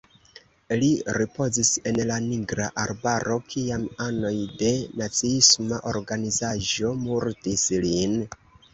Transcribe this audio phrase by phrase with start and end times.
[0.83, 4.33] Li ripozis en la Nigra Arbaro, kiam anoj
[4.65, 8.23] de naciisma organizaĵo murdis lin.